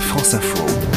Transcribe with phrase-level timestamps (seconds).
[0.00, 0.95] France Info.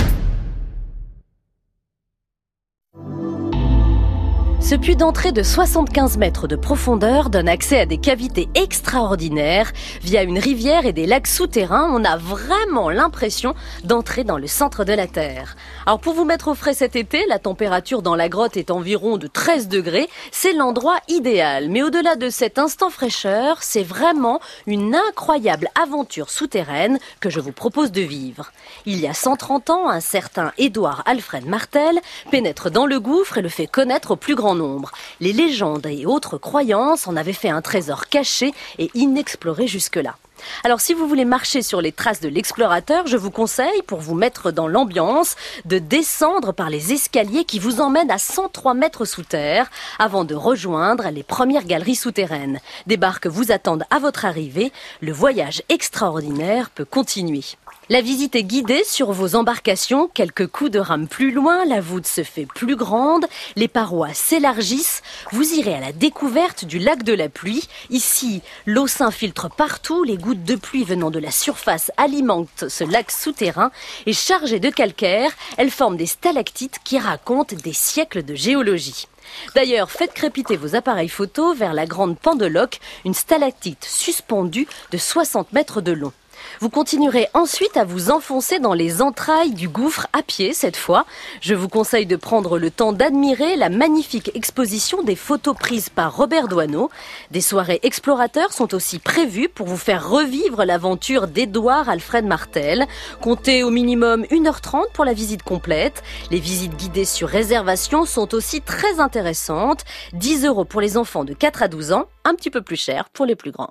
[4.61, 9.71] Ce puits d'entrée de 75 mètres de profondeur donne accès à des cavités extraordinaires.
[10.01, 14.83] Via une rivière et des lacs souterrains, on a vraiment l'impression d'entrer dans le centre
[14.83, 15.55] de la Terre.
[15.85, 19.17] Alors pour vous mettre au frais cet été, la température dans la grotte est environ
[19.17, 20.09] de 13 degrés.
[20.31, 21.69] C'est l'endroit idéal.
[21.69, 27.53] Mais au-delà de cet instant fraîcheur, c'est vraiment une incroyable aventure souterraine que je vous
[27.53, 28.51] propose de vivre.
[28.85, 31.99] Il y a 130 ans, un certain Édouard Alfred Martel
[32.29, 34.91] pénètre dans le gouffre et le fait connaître au plus grand nombre.
[35.19, 40.15] Les légendes et autres croyances en avaient fait un trésor caché et inexploré jusque-là.
[40.63, 44.15] Alors si vous voulez marcher sur les traces de l'explorateur, je vous conseille, pour vous
[44.15, 45.35] mettre dans l'ambiance,
[45.65, 50.35] de descendre par les escaliers qui vous emmènent à 103 mètres sous terre avant de
[50.35, 52.59] rejoindre les premières galeries souterraines.
[52.87, 54.71] Des barques vous attendent à votre arrivée.
[55.01, 57.43] Le voyage extraordinaire peut continuer.
[57.91, 60.11] La visite est guidée sur vos embarcations.
[60.13, 65.01] Quelques coups de rame plus loin, la voûte se fait plus grande, les parois s'élargissent.
[65.31, 67.67] Vous irez à la découverte du lac de la pluie.
[67.89, 70.03] Ici, l'eau s'infiltre partout.
[70.03, 73.71] Les gouttes de pluie venant de la surface alimentent ce lac souterrain.
[74.05, 79.07] Et chargées de calcaire, elles forment des stalactites qui racontent des siècles de géologie.
[79.55, 85.53] D'ailleurs, faites crépiter vos appareils photo vers la grande pendeloque, une stalactite suspendue de 60
[85.53, 86.13] mètres de long.
[86.59, 91.05] Vous continuerez ensuite à vous enfoncer dans les entrailles du gouffre à pied cette fois.
[91.41, 96.15] Je vous conseille de prendre le temps d'admirer la magnifique exposition des photos prises par
[96.15, 96.89] Robert Doisneau.
[97.31, 102.87] Des soirées explorateurs sont aussi prévues pour vous faire revivre l'aventure d'Edouard Alfred Martel.
[103.21, 106.03] Comptez au minimum 1h30 pour la visite complète.
[106.31, 109.83] Les visites guidées sur réservation sont aussi très intéressantes.
[110.13, 113.09] 10 euros pour les enfants de 4 à 12 ans, un petit peu plus cher
[113.09, 113.67] pour les plus grands.